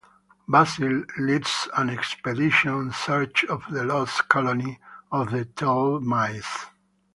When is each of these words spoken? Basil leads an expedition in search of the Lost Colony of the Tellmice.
Basil 0.47 1.03
leads 1.19 1.69
an 1.77 1.91
expedition 1.91 2.71
in 2.73 2.91
search 2.91 3.45
of 3.45 3.61
the 3.69 3.83
Lost 3.83 4.27
Colony 4.29 4.79
of 5.11 5.29
the 5.29 5.45
Tellmice. 5.45 6.65